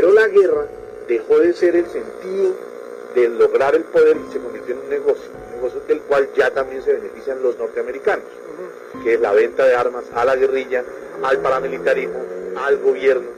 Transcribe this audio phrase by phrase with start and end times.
[0.00, 0.66] Pero la guerra
[1.06, 2.54] dejó de ser el sentido
[3.14, 6.50] de lograr el poder y se convirtió en un negocio, un negocio del cual ya
[6.52, 8.24] también se benefician los norteamericanos,
[9.04, 10.82] que es la venta de armas a la guerrilla,
[11.22, 12.18] al paramilitarismo,
[12.56, 13.28] al gobierno,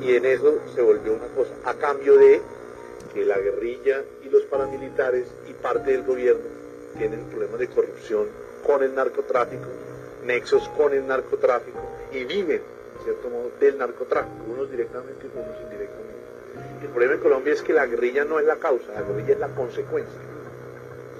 [0.00, 2.42] y en eso se volvió una cosa, a cambio de
[3.14, 6.42] que la guerrilla y los paramilitares y parte del gobierno
[6.98, 8.26] tienen problemas de corrupción
[8.66, 9.68] con el narcotráfico,
[10.24, 11.78] nexos con el narcotráfico
[12.10, 12.60] y viven,
[13.02, 16.12] en cierto modo, del narcotráfico, unos directamente y unos indirectamente.
[16.82, 19.40] El problema en Colombia es que la guerrilla no es la causa, la guerrilla es
[19.40, 20.20] la consecuencia.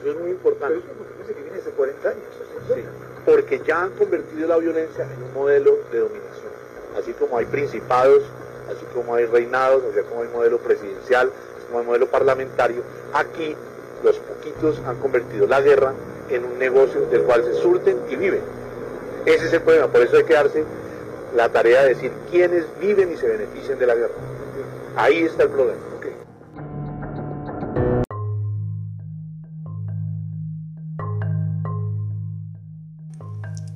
[0.00, 0.74] Eso es muy importante.
[0.74, 2.24] Pero es una consecuencia que viene hace 40 años.
[2.68, 2.84] Sí,
[3.24, 6.52] porque ya han convertido la violencia en un modelo de dominación.
[6.96, 8.22] Así como hay principados,
[8.68, 13.56] así como hay reinados, así como hay modelo presidencial, así como hay modelo parlamentario, aquí
[14.04, 15.94] los poquitos han convertido la guerra
[16.28, 18.42] en un negocio del cual se surten y viven.
[19.24, 20.64] Ese es el problema, por eso hay que darse
[21.34, 24.14] la tarea de decir quiénes viven y se benefician de la guerra.
[24.96, 25.80] Ahí está el problema.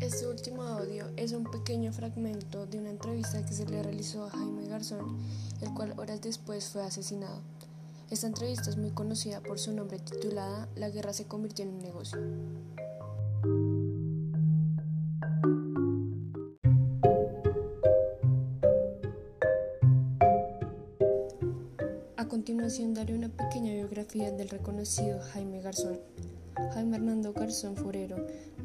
[0.00, 4.30] Este último audio es un pequeño fragmento de una entrevista que se le realizó a
[4.30, 5.19] Jaime Garzón,
[5.62, 7.41] el cual horas después fue asesinado.
[8.11, 11.80] Esta entrevista es muy conocida por su nombre titulada La guerra se convirtió en un
[11.80, 12.20] negocio.
[22.27, 26.00] A continuación daré una pequeña biografía del reconocido Jaime Garzón.
[26.74, 28.16] Jaime Hernando Garzón Forero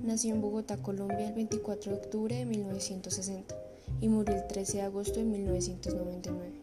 [0.03, 3.56] nació en Bogotá, Colombia, el 24 de octubre de 1960
[4.02, 6.53] y murió el 13 de agosto de 1999.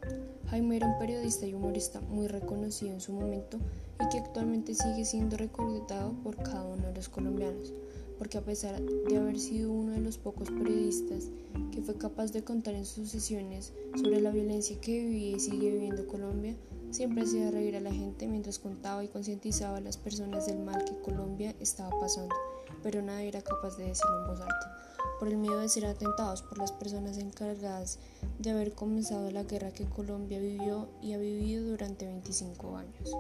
[0.49, 3.59] Jaime era un periodista y humorista muy reconocido en su momento
[4.05, 7.73] y que actualmente sigue siendo recordado por cada uno de los colombianos,
[8.19, 11.29] porque a pesar de haber sido uno de los pocos periodistas
[11.71, 15.71] que fue capaz de contar en sus sesiones sobre la violencia que vivía y sigue
[15.71, 16.57] viviendo Colombia,
[16.91, 20.85] siempre hacía reír a la gente mientras contaba y concientizaba a las personas del mal
[20.85, 22.35] que Colombia estaba pasando,
[22.83, 24.79] pero nadie era capaz de decirlo en voz alta
[25.19, 27.99] por el miedo de ser atentados por las personas encargadas
[28.39, 33.17] de haber comenzado la guerra que Colombia vivió y ha vivido durante 25 años.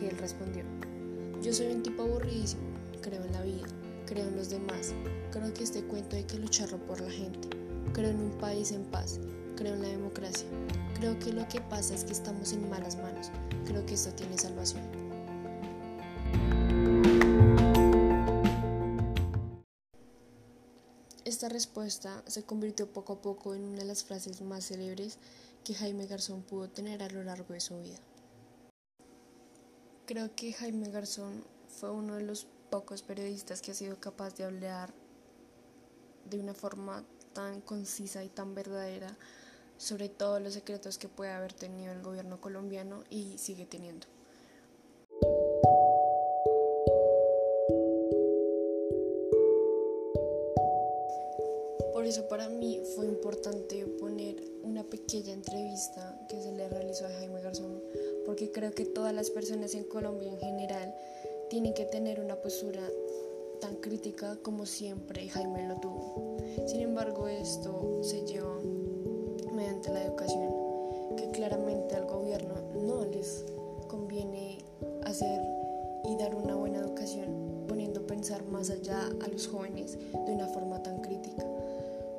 [0.00, 0.64] Que él respondió,
[1.42, 2.62] yo soy un tipo aburridísimo,
[3.02, 3.66] creo en la vida,
[4.06, 4.94] creo en los demás,
[5.30, 7.48] creo que este cuento hay que lucharlo por la gente,
[7.92, 9.20] creo en un país en paz,
[9.56, 10.48] creo en la democracia,
[10.94, 13.30] creo que lo que pasa es que estamos en malas manos,
[13.66, 14.82] creo que esto tiene salvación.
[21.26, 25.18] Esta respuesta se convirtió poco a poco en una de las frases más célebres
[25.64, 27.98] que Jaime Garzón pudo tener a lo largo de su vida.
[30.10, 34.42] Creo que Jaime Garzón fue uno de los pocos periodistas que ha sido capaz de
[34.42, 34.92] hablar
[36.28, 39.16] de una forma tan concisa y tan verdadera
[39.78, 44.08] sobre todos los secretos que puede haber tenido el gobierno colombiano y sigue teniendo.
[51.92, 57.10] Por eso para mí fue importante poner una pequeña entrevista que se le realizó a
[57.10, 57.80] Jaime Garzón,
[58.24, 60.94] porque creo que todas las personas en Colombia en general
[61.48, 62.82] tienen que tener una postura
[63.60, 66.36] tan crítica como siempre Jaime lo tuvo.
[66.66, 68.58] Sin embargo, esto se lleva
[69.52, 70.52] mediante la educación,
[71.16, 73.44] que claramente al gobierno no les
[73.88, 74.58] conviene
[75.04, 75.42] hacer
[76.08, 80.82] y dar una buena educación, poniendo pensar más allá a los jóvenes de una forma
[80.82, 81.44] tan crítica.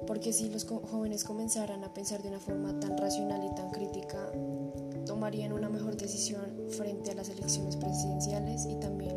[0.06, 4.31] Porque si los jóvenes comenzaran a pensar de una forma tan racional y tan crítica,
[5.06, 9.16] tomarían una mejor decisión frente a las elecciones presidenciales y también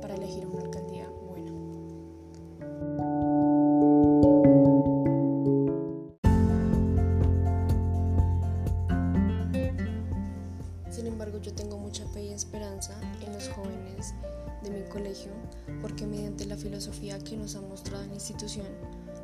[0.00, 1.52] para elegir una alcaldía buena.
[10.90, 14.14] Sin embargo, yo tengo mucha fe y esperanza en los jóvenes
[14.62, 15.32] de mi colegio
[15.80, 18.66] porque mediante la filosofía que nos ha mostrado en la institución,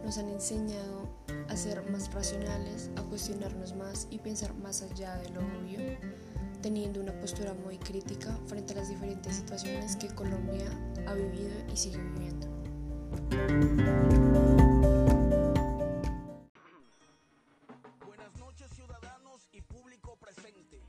[0.05, 1.22] nos han enseñado
[1.53, 5.99] a ser más racionales, a cuestionarnos más y pensar más allá de lo obvio,
[6.63, 10.65] teniendo una postura muy crítica frente a las diferentes situaciones que Colombia
[11.07, 12.47] ha vivido y sigue viviendo.
[18.07, 20.81] Buenas noches ciudadanos y público presente,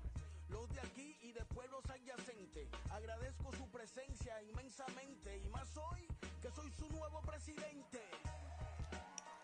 [0.48, 2.70] los de aquí y de pueblos adyacentes.
[2.90, 6.08] Agradezco su presencia inmensamente y más hoy
[6.42, 8.00] que soy su nuevo presidente.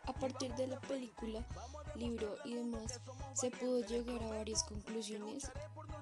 [0.09, 1.45] A partir de la película,
[1.93, 2.99] libro y demás,
[3.33, 5.51] se pudo llegar a varias conclusiones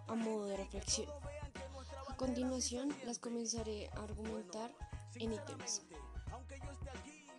[0.08, 1.10] a modo de reflexión.
[2.08, 4.72] A continuación, las comenzaré a argumentar
[5.16, 5.82] en ítems.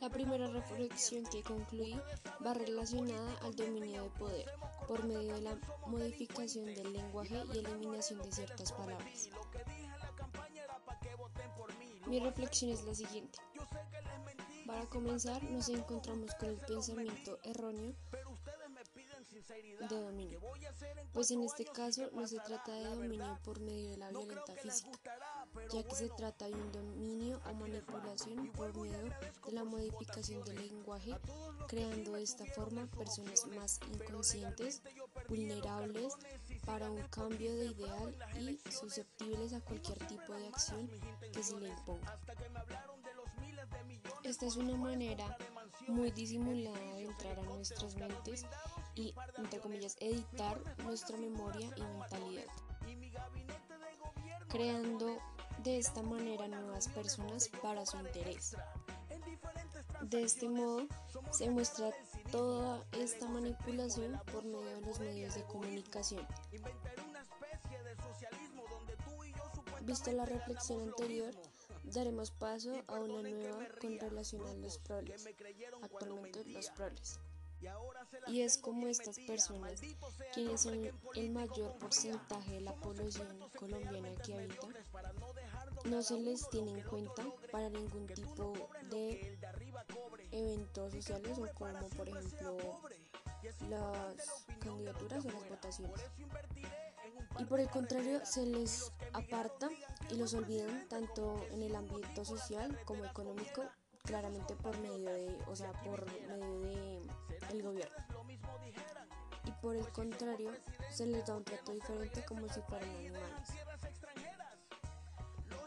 [0.03, 1.99] La primera reflexión que concluí
[2.47, 4.51] va relacionada al dominio de poder
[4.87, 9.31] por medio de la modificación del lenguaje y eliminación de ciertas palabras.
[12.07, 13.39] Mi reflexión es la siguiente.
[14.69, 17.95] Para comenzar, nos encontramos con el pensamiento erróneo
[19.81, 20.41] de dominio,
[21.15, 24.99] pues en este caso no se trata de dominio por medio de la violencia física,
[25.73, 28.99] ya que se trata de un dominio o manipulación por medio
[29.47, 31.15] de la modificación del lenguaje,
[31.67, 34.83] creando de esta forma personas más inconscientes,
[35.31, 36.13] vulnerables
[36.67, 40.91] para un cambio de ideal y susceptibles a cualquier tipo de acción
[41.33, 42.19] que se le imponga.
[44.29, 45.39] Esta es una manera
[45.87, 48.45] muy disimulada de entrar a nuestras mentes
[48.95, 52.45] y, entre comillas, editar nuestra memoria y mentalidad,
[54.49, 55.17] creando
[55.63, 58.55] de esta manera nuevas personas para su interés.
[60.03, 60.87] De este modo
[61.31, 61.91] se muestra
[62.31, 66.27] toda esta manipulación por medio de los medios de comunicación.
[69.85, 71.35] Visto la reflexión anterior,
[71.93, 75.29] daremos paso a una nueva con relación a los proles,
[75.83, 77.19] actualmente los proles.
[78.29, 79.81] Y es como estas personas,
[80.33, 83.27] quienes son el mayor porcentaje de la población
[83.59, 84.69] colombiana que habita,
[85.85, 89.39] no se les tiene en cuenta para ningún tipo de
[90.31, 92.81] eventos sociales o como por ejemplo
[93.69, 96.01] las candidaturas o las votaciones.
[97.39, 99.69] Y por el contrario se les aparta
[100.11, 103.65] y los olvidan tanto en el ámbito social como económico
[104.05, 107.03] claramente por medio de, o sea, por medio de
[107.51, 107.97] el gobierno.
[109.45, 110.53] Y por el contrario,
[110.91, 113.49] se les da un trato diferente como si fueran animales.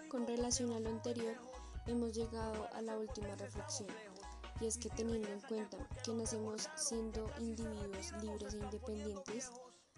[0.10, 1.36] Con relación a lo anterior,
[1.88, 3.90] hemos llegado a la última reflexión,
[4.62, 9.52] y es que teniendo en cuenta que nacemos siendo individuos libres e independientes,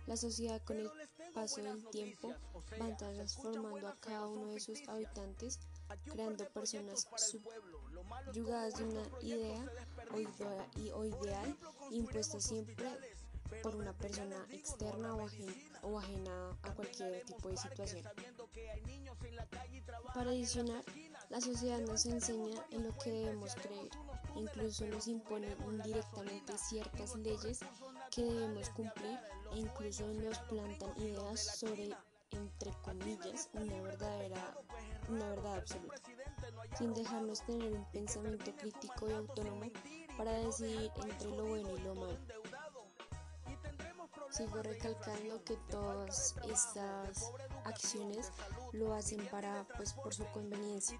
[0.07, 0.89] la sociedad con el
[1.33, 2.33] paso del tiempo
[2.81, 5.59] va transformando a cada uno de sus habitantes,
[6.09, 9.65] creando personas subyugadas de una idea
[10.93, 11.57] o, ideal
[11.91, 12.87] impuesta siempre
[13.61, 18.03] por una persona externa o, ajena a cualquier tipo de situación.
[20.13, 20.83] Para adicionar,
[21.33, 23.89] la sociedad nos enseña en lo que debemos creer,
[24.35, 27.59] incluso nos impone indirectamente ciertas leyes
[28.11, 29.17] que debemos cumplir
[29.51, 31.89] e incluso nos plantan ideas sobre
[32.29, 34.57] entre comillas, una verdadera,
[35.09, 36.01] una verdad absoluta,
[36.77, 39.71] sin dejarnos tener un pensamiento crítico y autónomo
[40.15, 42.19] para decidir entre lo bueno y lo malo.
[44.29, 47.31] Sigo recalcando que todas estas
[47.65, 48.31] acciones
[48.73, 50.99] lo hacen para, pues, por su conveniencia,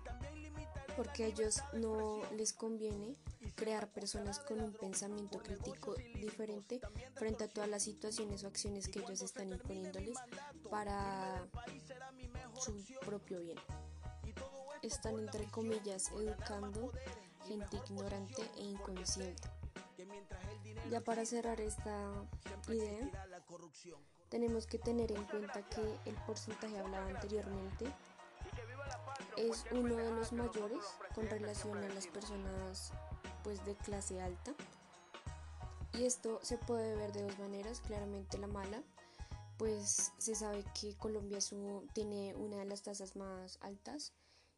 [0.96, 3.16] porque a ellos no les conviene
[3.56, 6.80] crear personas con un pensamiento crítico diferente
[7.16, 10.18] frente a todas las situaciones o acciones que ellos están imponiéndoles
[10.70, 11.48] para
[12.60, 13.58] su propio bien.
[14.82, 16.92] Están entre comillas educando
[17.48, 19.50] gente ignorante e inconsciente.
[20.90, 22.12] Ya para cerrar esta
[22.68, 23.10] idea,
[24.34, 27.86] tenemos que tener en cuenta que el porcentaje hablado anteriormente
[29.38, 32.94] es uno de los mayores con relación a las personas
[33.44, 34.56] pues de clase alta.
[35.94, 38.82] Y esto se puede ver de dos maneras, claramente la mala,
[39.60, 44.14] pues se sabe que Colombia su, tiene una de las tasas más altas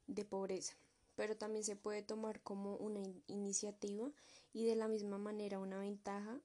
[0.07, 0.73] de pobreza,
[1.17, 4.09] pero también se puede tomar como una iniciativa
[4.53, 6.39] y de la misma manera una ventaja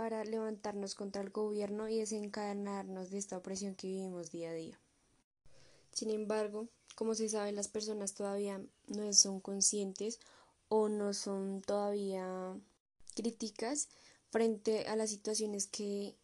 [0.00, 4.80] para levantarnos contra el gobierno y desencadenarnos de esta opresión que vivimos día a día.
[5.92, 10.18] Sin embargo, como se sabe, las personas todavía no son conscientes
[10.70, 12.58] o no son todavía
[13.14, 13.90] críticas
[14.30, 16.16] frente a las situaciones que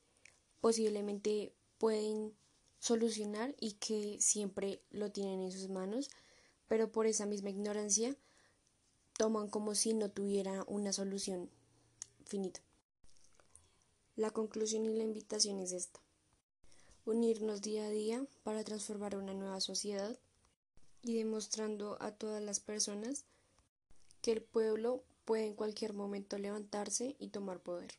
[0.63, 2.33] posiblemente pueden
[2.79, 6.09] solucionar y que siempre lo tienen en sus manos,
[6.67, 8.17] pero por esa misma ignorancia
[9.19, 11.51] toman como si no tuviera una solución
[12.25, 12.66] finita.
[14.17, 16.01] La conclusión y la invitación es esta.
[17.05, 20.19] Unirnos día a día para transformar una nueva sociedad
[21.03, 23.27] y demostrando a todas las personas
[24.23, 27.93] que el pueblo puede en cualquier momento levantarse y tomar poder.